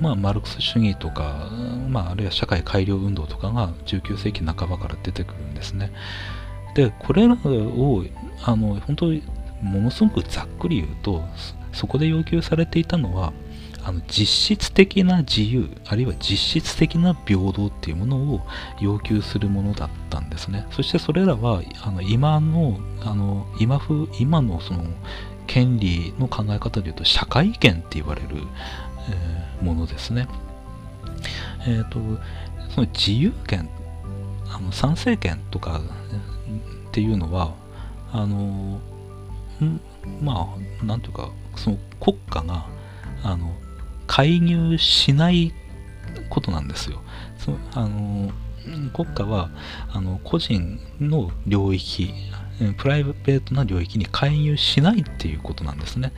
[0.00, 1.50] まあ、マルクス主義とか、
[1.88, 5.92] まあ、あるいは社会改良運動とかが19世紀半ばから出てくるんですね。
[6.74, 8.04] でこれらを
[8.42, 9.22] あの本当に
[9.62, 11.22] ものすごくざっくり言うと
[11.72, 13.32] そこで要求されていたのは
[13.84, 18.40] あの実質的な自由あるいは実質的な平等っていうものを
[18.80, 24.84] 要求するものだったんですねそしてそれらはあの今のあの今風今のその
[25.46, 28.28] 権利の考え方でいうと社会権って言われる、
[29.10, 30.26] えー、ものですね。
[31.66, 31.98] えっ、ー、と
[32.70, 33.68] その自由権
[34.50, 35.82] あの参政権とか
[36.88, 37.52] っていうのは
[38.12, 38.80] あの
[40.22, 42.66] まあなんというかその国家が
[43.22, 43.52] あの
[44.06, 45.52] 介入しない
[46.30, 47.02] ことなんですよ。
[47.38, 48.30] そあの
[48.92, 49.50] 国家は
[49.92, 52.14] あの個人の領域
[52.78, 56.12] プライベートな領域に介入しないっていうことなんですね。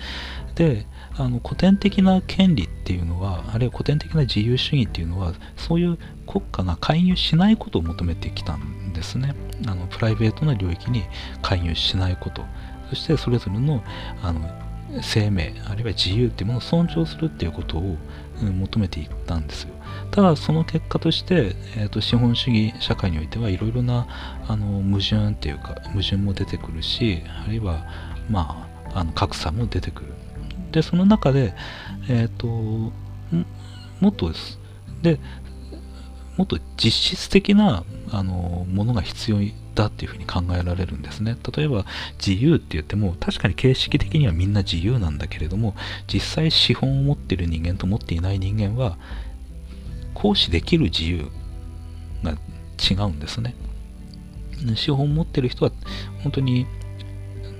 [0.55, 9.35] であの古典的な権利っていうのはあるいは古典的な自由主義っていうのはそういう国家が介入しないことを求めてきたんですね。
[9.67, 11.05] あのプライベートな領域に
[11.43, 12.45] 介入しないこと
[12.91, 13.83] そしてそれぞれの
[14.23, 14.66] あの
[15.03, 17.97] 生命あるいは自由っていうものを尊重するっていうことを、
[18.43, 19.71] うん、求めていったんですよ。
[20.11, 24.07] ただその結果として、えーと、資本主義社会においてはいろいろな
[24.47, 27.87] あの矛盾っていうか矛盾も出てくるしあるいは
[28.31, 30.13] まああの格差も出てくる
[30.73, 31.55] でその中で
[32.09, 32.47] えっ、ー、と
[34.01, 34.33] もっと
[35.03, 35.19] で
[36.37, 39.39] もっと実質的なあのものが必要
[39.75, 41.37] だっていうふうに考えられるんですね。
[41.57, 41.85] 例えば
[42.25, 45.75] 自由って言っても確かに形式的にはみんな自由なんだけれども
[46.13, 48.99] 実際資本を持ってる人間と持っていない人間は
[50.15, 51.29] 行使できる自由
[52.23, 52.33] が
[52.79, 53.55] 違うんですね。
[54.75, 55.73] 資本を持ってる人は
[56.23, 56.67] 本当に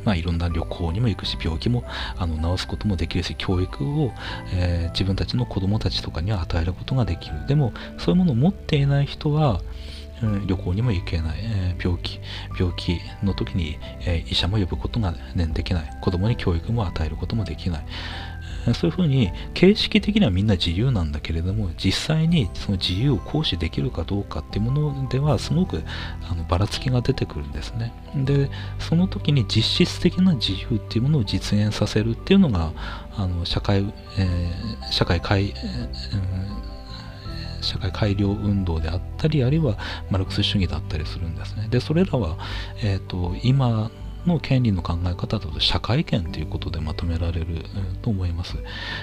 [0.07, 1.83] まあ、いろんな旅行にも行くし病気も
[2.17, 4.13] あの治すこともできるし教育を、
[4.55, 9.61] えー、自分たちの子供たちとかには与えることができるでもそういうものを持っていない人は、
[10.23, 12.21] うん、旅行にも行けない、えー、病気
[12.59, 15.91] 病気の時に、えー、医者も呼ぶことが、ね、できない。
[16.01, 17.87] 子供に教育も与えることもできない。
[18.75, 25.83] そういうふうに形式的にはみんな自由なんだけれども実際にその自由を行使できるかどうかっていうものではすごく
[26.29, 27.93] あのばらつきが出てくるんですね。
[28.17, 32.73] でその時に実質的な自由っていうものを実現させるっていうのが
[33.17, 36.66] あの社会、えー、社会改、えー
[37.67, 39.77] 社会改良運動であったりあるいは
[40.11, 42.39] マルクス主義だったりするんですねでそれらは、
[42.83, 43.91] えーと今
[44.27, 47.65] の権利の考え方だと社会権ということでまとめられる、
[48.03, 48.57] と思います。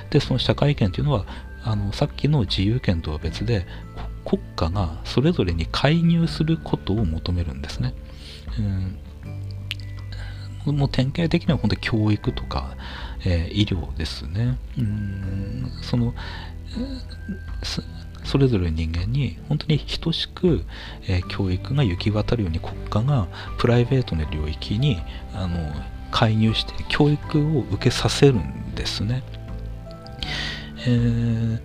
[0.10, 1.26] で、その社会権というのは、
[1.63, 3.65] あのさっきの自由権とは別で、
[4.26, 7.93] 国家がそれぞれに介入することを求めるんですね。
[10.65, 12.76] うん、もう典型的には本当に教育とか、
[13.26, 14.58] えー、医療ですね。
[14.78, 16.13] うんその
[18.23, 20.63] それぞれの人間に本当に等しく、
[21.07, 25.01] えー、教育が行き渡るように国家がプライベートの領域に
[25.33, 25.57] あの
[26.12, 29.23] 介入して教育を受けさせるんですね。
[30.86, 31.59] えー、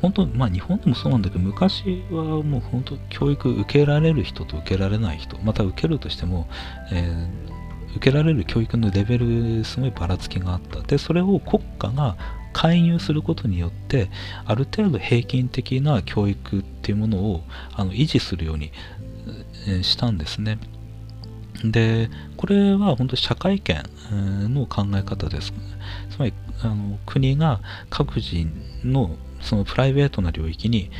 [0.00, 6.48] 本当まあ日本でもそうなんだけど昔はもう本当教育受けられる人と受けられない人また受けるとしても、
[6.92, 12.16] えー、受けられる教育のレベルすごいばらつきがあったでそれを国家が
[12.56, 14.08] 介入することによって
[14.46, 17.42] ある程度平均的な教育っていうものを
[17.74, 18.72] あの維持するように
[19.82, 20.58] したんですね。
[21.62, 23.84] でこれは本当社会権
[24.54, 25.52] の考え方です。
[26.08, 28.50] つまりあの国が各人
[28.82, 30.90] のそのプライベートな領域に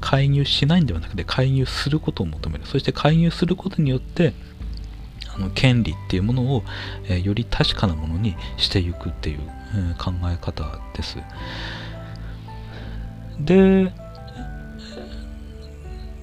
[0.00, 4.32] 介入しないんではなくて介入することを求めるそして介入することによって
[5.34, 6.62] あの権利っていうものを、
[7.04, 9.40] えー、より確かなものにしていくっていう
[9.98, 11.18] 考え方です。
[13.40, 13.92] で、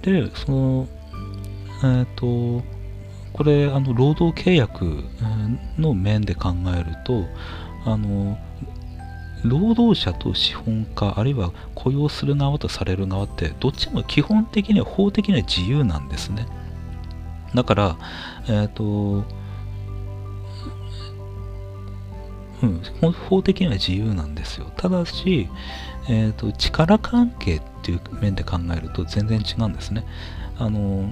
[0.01, 0.87] で、その、
[1.83, 2.63] えっ、ー、と、
[3.33, 5.03] これ、あの、労働契約
[5.77, 7.25] の面で考えると、
[7.85, 8.37] あの、
[9.43, 16.45] 労働者と資本家、あるいは雇用する側とされる側って、どっちも基本的には法的には自由なんですね。
[17.53, 17.97] だから、
[18.47, 19.25] えっ、ー、と、
[22.63, 24.71] うん、法的には自由なんですよ。
[24.77, 25.49] ただし、
[26.09, 30.05] えーと、力関係っていう面で考えると全然違うんですね。
[30.57, 31.11] あの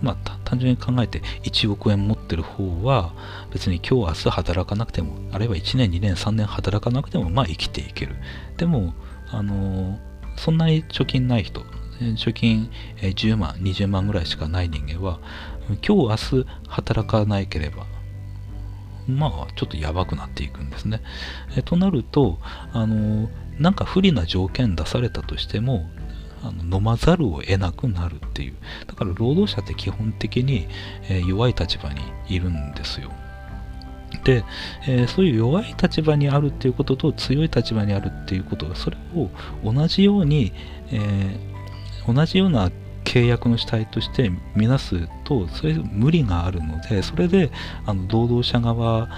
[0.00, 3.12] まあ、単純に考えて1億円持ってる方は
[3.52, 8.14] 別に今日明日働かなくてもあるいは1年2年3年働かなくてもまあ生きていける
[8.56, 8.94] でも
[9.32, 9.98] あの
[10.36, 11.64] そんなに貯金ない人
[12.00, 15.18] 貯金10万20万ぐらいしかない人間は
[15.84, 17.84] 今日明日働かないければ
[19.08, 21.00] まあちょっとやばくなっていくんですね。
[21.56, 22.38] えとなると
[22.72, 25.88] あのなんか不利な条件出されたとしても
[26.42, 28.54] あの飲まざるを得なくなるっていう
[28.86, 30.68] だから労働者って基本的に、
[31.08, 33.10] え、弱い立場にいるんですよ。
[34.24, 34.44] で、
[34.86, 39.30] えー、そういう弱い立場にあるっていうことと強い立場にあるっていうことそれを
[39.64, 40.52] 同じように、
[40.90, 42.70] えー、同じような
[43.04, 47.50] 契約の主体として見なすとそれ無理があるのでそれで
[47.86, 49.08] あの労働者側、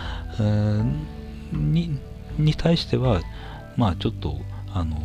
[1.53, 1.99] に
[2.39, 3.21] に対しては
[3.77, 4.39] まあちょっと
[4.73, 4.97] あの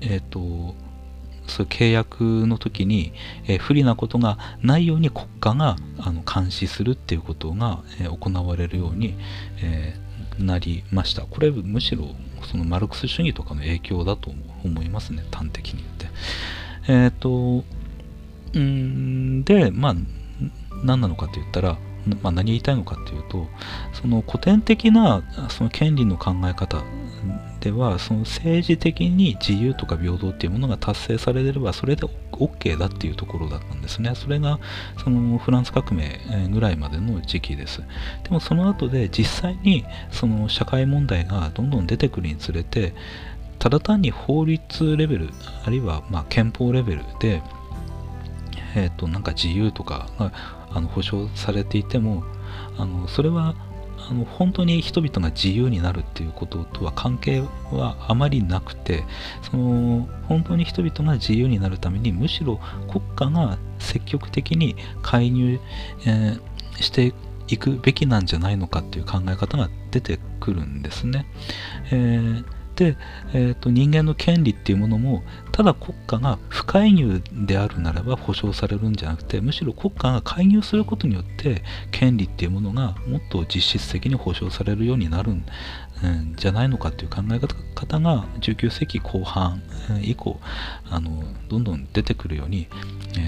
[0.00, 0.74] えっ、ー、と
[1.46, 3.12] そう契約の時に、
[3.46, 9.14] えー、不利なことがないように国家があの監視するっていうことが、えー、行われるように、
[9.62, 9.94] え、
[10.38, 11.22] なりました。
[11.22, 12.06] これむしろ
[12.50, 14.32] そのマルクス主義とかの影響だと
[14.64, 16.06] 思いますね端的に言って。
[16.88, 17.64] えっ、ー、と、
[18.58, 19.94] んで、まあ、
[20.84, 21.78] 何なのかって言ったら、
[22.22, 23.46] まあ、何言いたいのかっていうと、
[23.92, 26.82] その古典的なその権利の考え方
[27.60, 34.14] では、その政治的に自由とか平等っていうものが達成されれば、それで OK だっていうところだったんですね。
[34.16, 34.58] それが
[35.02, 36.18] そのフランス革命
[36.50, 37.82] ぐらいまでの時期です。
[38.24, 42.94] でもその後で実際にその社会問題がどんどん出てくるにつれて、
[43.58, 45.30] ただ単に法律レベル
[45.64, 47.42] あるいはま憲法レベルで、
[48.74, 50.32] えー、となんか自由とかが
[50.70, 52.24] あの保障されていても
[52.78, 53.54] あのそれは
[54.08, 59.04] あの本当に人々が自由になるっていうこととは関係はあまりなくて
[59.42, 62.60] その本当に人々が自由になるためにむしろ
[62.90, 65.60] 国家が積極的に介入、
[66.06, 67.14] えー、して
[67.48, 71.26] いくべきなんじゃないのかっていう考え方が出てくるんですね。
[71.90, 72.44] えー、
[72.80, 85.44] えーと、人間の権利っていうものもただ国家が不介入であるならば保障されるんじゃなくてむしろ国家が介入することによって権利っていうものがもっと実質的に保障されるようになるん
[86.36, 89.62] じゃないのかっていう考え方が19世紀後半
[90.02, 90.40] 以降
[90.90, 92.68] あのどんどん出てくるように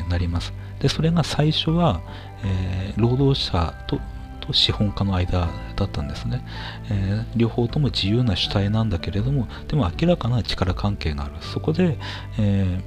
[0.08, 0.52] なります。
[0.80, 2.00] でそれが最初は、
[2.44, 4.00] えー、労働者と
[4.46, 6.44] と資本家の間だったんですね、
[6.90, 11.34] えー、両方とも自由な主体なんだけれどもでも明らかな力関係がある。
[11.40, 11.98] そこで、
[12.38, 12.80] え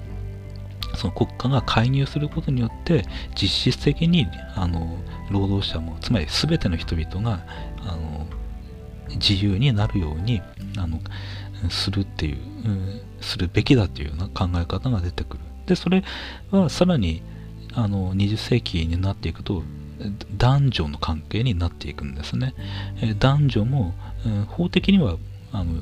[0.92, 4.98] ー、その国家が介入することによって実質的にあの
[5.32, 7.46] 労働者もつまり全ての人々が
[7.82, 8.28] あの
[9.16, 10.42] 自由になるように
[10.78, 11.00] あの
[11.70, 15.44] するっていう、うん、するべきだというような考え方が出てくる。
[15.66, 16.04] でそれ
[16.52, 17.22] はさらに
[17.74, 19.64] あの20世紀になっていくと
[20.38, 22.54] 男女の関係になっていくんですね。
[23.20, 23.94] 男女も、
[24.26, 25.18] うん、法的には
[25.52, 25.82] あの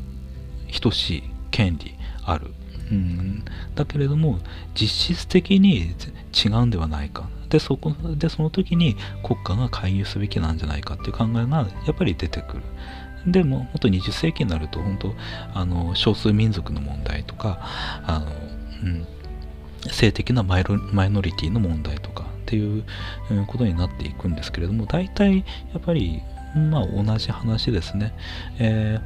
[0.82, 2.54] 等しい権利ある。
[2.92, 3.44] うん、
[3.74, 4.40] だけれども
[4.76, 5.96] 実質的に
[6.34, 7.30] 違うんではないか。
[7.50, 12.64] でそこでその時に国家が介入すべきなんじゃないかっていう考えがやっぱり出てくる。
[13.28, 15.14] でも本当20世紀になると本当
[15.54, 17.60] あの少数民族の問題とか
[18.06, 18.32] あの、
[18.84, 19.08] うん、
[19.92, 22.84] 性的なマイノリティの問題とかっていう
[23.48, 25.44] ことになっていくんですけれども大体や
[25.80, 26.22] っぱり
[26.56, 28.14] まあ同じ話ですね、
[28.60, 29.00] え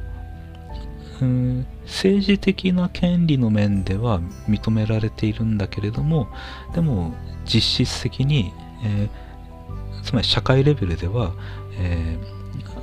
[1.18, 6.28] ー、うん政治的な権利の面では認められているんだけれども
[6.74, 7.14] でも
[7.44, 8.52] 実質的に、
[8.84, 11.32] えー、つまり社会レベルでは、
[11.78, 12.18] え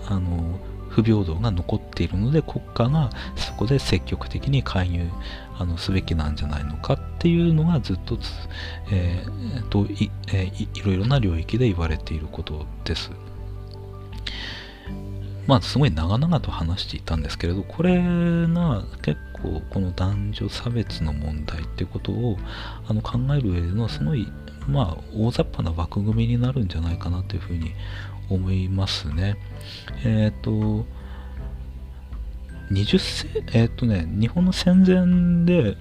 [0.08, 0.60] ー、あの
[0.98, 5.08] 不平等が残っているので国家がそこで積極的に介入
[5.60, 8.18] あのすべきなんじゃないのかっていうのがずっと
[8.92, 13.12] えー、とい,、えー、いろいろな領域で言われていることです。
[15.46, 22.38] まあすごい長々と話していたんですけれどこれが結構この男女差別の問題っていうことを
[22.88, 24.28] あの考える上でのすごい
[24.68, 27.72] まあ大雑把な枠組みになるんじゃないかなというふうに
[28.30, 29.38] 思いますね。
[30.04, 30.86] えっ、ー、と
[32.72, 35.78] 20世えっ、ー、とね日本の戦前で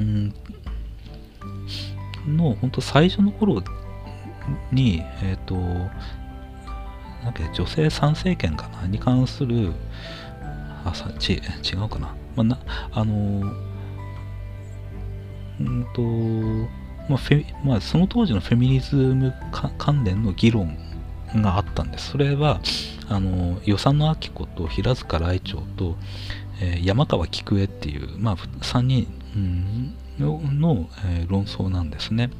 [0.00, 0.34] うん
[2.26, 3.62] の本当最初の頃
[4.70, 5.54] にえっ、ー、と
[7.24, 9.72] なんか女性参政権かなに関する
[10.84, 12.58] あさち違うかな,、まあ、な
[12.92, 13.52] あの
[15.60, 16.81] うんと
[17.12, 19.34] まあフェまあ、その当時のフェミニズム
[19.78, 20.76] 関連の議論
[21.34, 22.10] があったんです。
[22.10, 22.60] それは
[23.08, 25.96] あの与謝野明子と平塚来長と、
[26.60, 29.06] えー、山川菊江っていう、まあ、3人、
[30.18, 32.30] のの、えー、論争なんですね。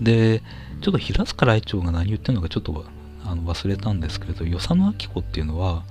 [0.00, 0.42] で
[0.80, 2.84] ちょっと平塚来長が何言ってるのかちょっと
[3.24, 5.84] あの忘れたんですけれど与謝野明子っていうのは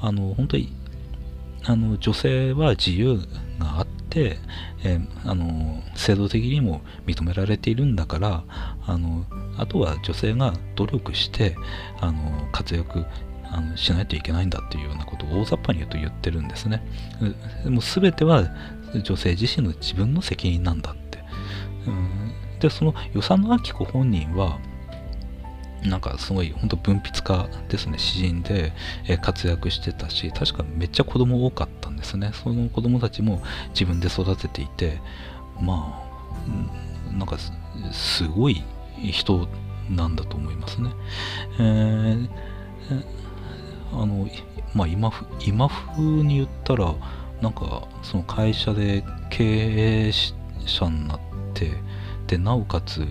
[0.00, 0.72] あの本当に
[1.64, 3.20] あの女性は自由
[3.62, 4.38] があって、
[4.84, 8.44] えー、あの制度的にも認められているんだから
[8.86, 9.24] あの
[9.58, 11.56] あとは女性が努力して
[12.00, 13.04] あの活躍
[13.44, 16.82] あのしないといけないんだっていうようなことを大雑把に言うと言ってるんですね。
[17.66, 18.48] もう全ては
[19.02, 21.18] 女性自身の自分の責任なんだって。
[21.86, 24.58] うん、でその与謝野明子本人は
[25.84, 28.72] なんかすごい本当文筆家ですね詩人で、
[29.08, 32.30] え活躍してたし確かめっちゃ子供多かったんですね。
[32.32, 35.00] その子供たちも自分で育てていて
[35.60, 36.00] ま
[37.10, 37.36] あなんか
[37.92, 38.62] すごい
[39.10, 39.48] 人
[39.90, 40.90] なんだと思いますね、
[41.58, 42.28] えー、
[43.92, 44.28] あの
[44.74, 45.12] まあ今
[45.44, 46.94] 今風に言ったら
[47.40, 50.12] なんかその会社で経営
[50.64, 51.20] 者になっ
[51.54, 51.72] て
[52.26, 53.06] でなおかつ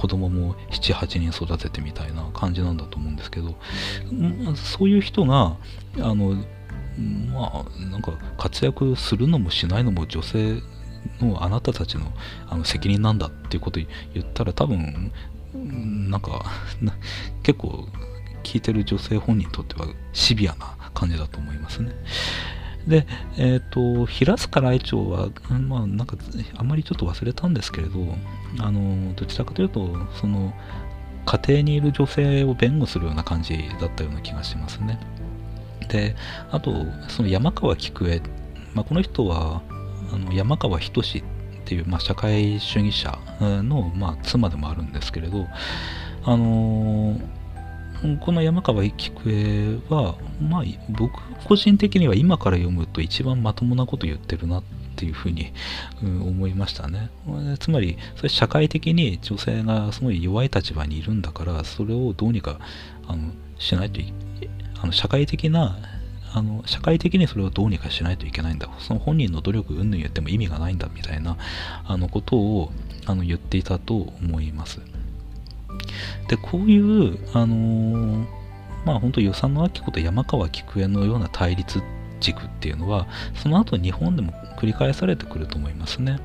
[0.00, 3.54] 子供も78人育ててみたいな感じなんだと思うんですけど、
[4.10, 5.58] まあ、そういう人が
[5.98, 6.36] あの
[7.30, 10.62] まあなんか活躍するのもしないのも女性
[11.20, 12.06] のあなたたちの
[12.48, 13.78] あの責任なんだっていうこと
[14.14, 15.12] 言ったら多分
[16.08, 16.46] なんか
[17.42, 17.86] 結構
[18.42, 21.92] 聞いてる女性本人にとってはシビアな感じだと思いますね。
[22.86, 23.06] で、
[23.36, 26.16] えっ、ー、と、平塚来長は、まあ、なんか、
[26.56, 28.00] あんまりちょっと忘れたんですけれど、
[28.58, 30.52] あの、どちらかというと、その、
[31.26, 34.98] 家庭にいる女性を弁護するような感じだったような気がしますね。
[35.88, 36.16] で、
[36.50, 36.72] あと、
[37.08, 38.22] その山川菊江、
[38.74, 39.62] まあ、この人は、
[40.12, 41.22] あの山川仁っ
[41.64, 45.46] ていう、まあ、社会主義者の、まあ、妻でもあるんですけれど、
[46.24, 47.39] あのー
[48.20, 54.64] この山川菊江は、まあ、僕個人的には今から読むと一番まともなこと言ってるなっ
[54.96, 55.52] ていうふうに、
[56.02, 57.10] うん、思いましたね。
[57.58, 62.58] つまり、それ社会的に女性がすごい弱い立場にいるんだから、それをどうにか
[63.06, 64.12] あのしないとい
[64.82, 65.78] あの社会的な
[66.32, 71.36] あの社会的にそれをどうにかしないといけないんだその本人の努力うんぬん言っても意味がないんだみたいな
[71.84, 72.72] あのことを
[73.06, 74.80] あの言っていたと思います。
[76.28, 78.26] で、こういう、あのー、
[78.84, 81.82] まあ本当、与謝野明子と山川菊江のような対立
[82.20, 86.18] 軸っていうのは、その後日本でも繰り返されてくると思いますね。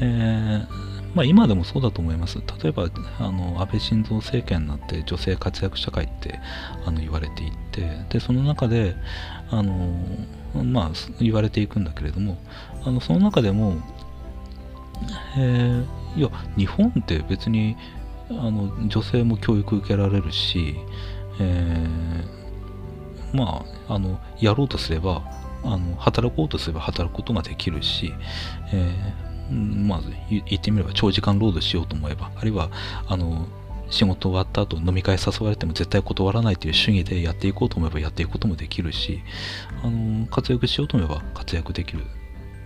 [0.00, 0.66] えー、
[1.14, 2.38] まあ、今でもそうだと思います。
[2.62, 6.40] 例えば、あの安倍晋三政権になって女性活躍社会って
[6.86, 8.94] あの言われていって、で、その中で、
[9.50, 9.74] あの
[10.64, 12.38] まあ、言われていくんだけれども、
[12.84, 13.76] あのその中でも、
[15.36, 17.76] えー、いや、日本って別に
[18.30, 20.76] あの女性も教育受けられるし、
[21.40, 25.22] えー、まああのやろうとすれば
[25.64, 28.14] あの働こうとすれば働くことができるし、
[28.72, 32.70] えー、まあ言ってみれば長時間労働しようと思えばあるいは
[33.06, 33.46] あの
[33.90, 39.20] 仕事終わった後飲み会誘われても絶対断らないという主義でやっていこうと思えばやっていくこともできるし
[39.82, 42.04] あの活躍しようと思えば活躍できる。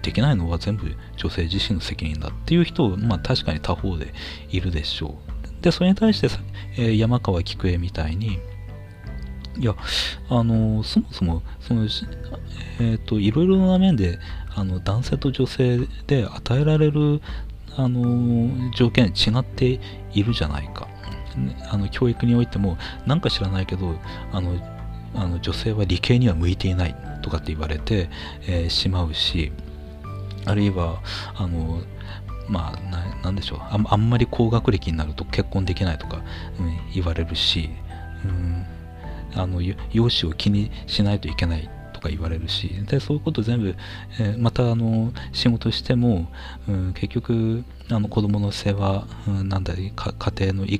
[0.03, 4.13] できないのは全部女性自身の責任だっていう人まあ確かに他方で
[4.51, 5.34] いるでしょう。
[5.65, 6.29] で、それに対して、
[6.77, 8.39] えー、山川菊江みたいに、
[9.57, 9.75] いや、
[10.29, 14.19] あの、そもそも、その、えっ、ー、と、いろいろな面で、
[14.55, 17.23] あの、男性と女性で与えられる、
[17.77, 19.81] あの、条件違って
[20.13, 20.87] いるじゃないか。
[21.69, 23.95] あの教育においても、なんか知らないけど、
[24.33, 24.53] あの、
[25.15, 28.11] あの女性は理系には向いていないとかって言われて、
[28.47, 29.51] えー、しまうし、
[30.45, 31.01] あるいは、
[31.35, 31.81] あの、
[32.49, 33.59] まあ、なんでしょう。
[33.61, 36.23] あ、あんまり高学歴になると結婚できないとか、
[36.59, 37.71] うん、言われるし、
[38.25, 38.67] うん、
[39.35, 43.75] あの容姿を気にしないといけないとか言われるしでそういうこと全部、
[44.21, 46.31] えー、またあの仕事しても、
[46.69, 50.79] うん、結局あの子供の世話、うん、なんだり家庭の家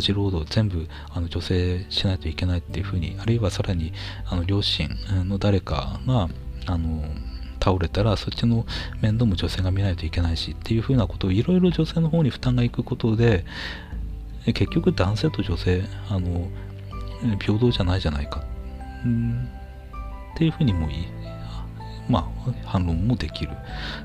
[0.00, 3.92] 事労働全部あの女性しないといけないっていうふうにあるいはさらに
[4.26, 4.88] あの両親
[5.28, 6.28] の誰かが
[6.66, 7.04] あの
[7.68, 8.66] 倒れたらそっちの
[9.00, 13.44] 面倒も女性が見ないといけないしっていうふうなことをいろいろ女性の方に負担がいくことで
[14.46, 16.48] 結局男性と女性あの
[17.40, 18.42] 平等じゃないじゃないか、
[19.04, 19.48] うん、
[20.34, 21.06] っていうふうにもいい。
[22.08, 23.50] まあ反論もできる。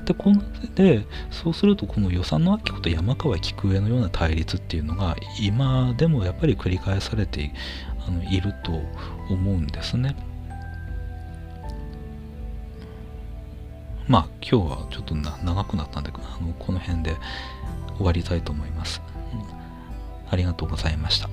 [0.04, 0.42] でこの
[0.74, 7.54] でそうするとこの予算の明子と山川菊江のような対立っていうのが今でもやっぱり繰り返されて
[8.06, 8.72] あのいると
[9.30, 10.14] 思うんですね。
[14.08, 17.16] まあ今日はちょっと長くなったんであのこの辺で
[17.96, 19.00] 終わりたいと思います、
[19.32, 21.28] うん、ありがとうございました